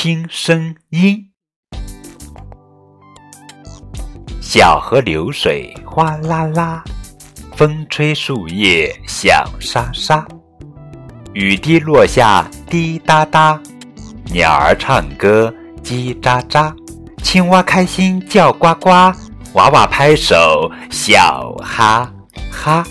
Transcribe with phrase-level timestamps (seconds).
[0.00, 1.28] 听声音，
[4.40, 6.84] 小河流水哗啦啦，
[7.56, 10.24] 风吹树叶响沙沙，
[11.32, 13.60] 雨滴落下滴答答，
[14.26, 15.52] 鸟儿唱歌
[15.82, 16.72] 叽喳喳，
[17.24, 18.90] 青蛙开心叫呱呱，
[19.54, 22.08] 娃娃拍手笑哈
[22.52, 22.86] 哈。